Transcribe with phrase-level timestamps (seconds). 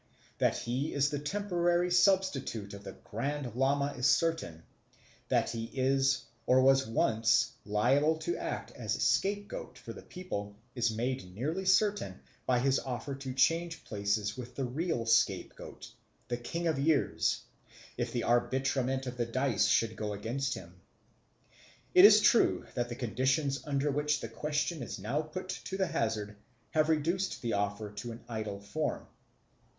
[0.39, 4.63] That he is the temporary substitute of the Grand Lama is certain;
[5.29, 10.89] that he is, or was once, liable to act as scapegoat for the people is
[10.89, 15.91] made nearly certain by his offer to change places with the real scapegoat
[16.29, 17.43] the King of the Years
[17.95, 20.81] if the arbitrament of the dice should go against him.
[21.93, 25.85] It is true that the conditions under which the question is now put to the
[25.85, 26.37] hazard
[26.71, 29.05] have reduced the offer to an idle form.